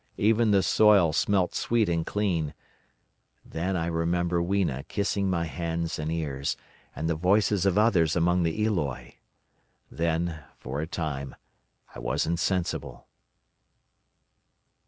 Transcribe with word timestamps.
Even 0.17 0.49
the 0.49 0.63
soil 0.63 1.13
smelt 1.13 1.53
sweet 1.53 1.87
and 1.87 2.03
clean. 2.03 2.55
Then 3.45 3.75
I 3.77 3.85
remember 3.85 4.41
Weena 4.41 4.81
kissing 4.85 5.29
my 5.29 5.45
hands 5.45 5.99
and 5.99 6.11
ears, 6.11 6.57
and 6.95 7.07
the 7.07 7.13
voices 7.13 7.67
of 7.67 7.77
others 7.77 8.15
among 8.15 8.41
the 8.41 8.63
Eloi. 8.65 9.17
Then, 9.91 10.39
for 10.57 10.81
a 10.81 10.87
time, 10.87 11.35
I 11.93 11.99
was 11.99 12.25
insensible. 12.25 13.05